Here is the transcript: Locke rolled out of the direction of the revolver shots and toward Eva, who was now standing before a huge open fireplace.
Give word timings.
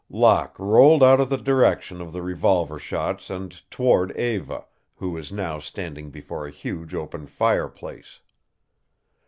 Locke 0.09 0.57
rolled 0.57 1.03
out 1.03 1.19
of 1.19 1.29
the 1.29 1.37
direction 1.37 2.01
of 2.01 2.11
the 2.11 2.23
revolver 2.23 2.79
shots 2.79 3.29
and 3.29 3.51
toward 3.69 4.17
Eva, 4.17 4.65
who 4.95 5.11
was 5.11 5.31
now 5.31 5.59
standing 5.59 6.09
before 6.09 6.47
a 6.47 6.49
huge 6.49 6.95
open 6.95 7.27
fireplace. 7.27 8.19